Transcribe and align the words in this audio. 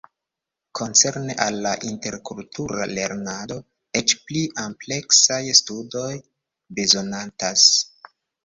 Koncerne 0.77 1.35
al 1.45 1.59
la 1.65 1.73
interkultura 1.89 2.87
lernado 2.93 3.59
eĉ 4.01 4.17
pli 4.31 4.43
ampleksaj 4.65 5.41
studoj 5.63 6.11
bezonatas. 6.81 7.71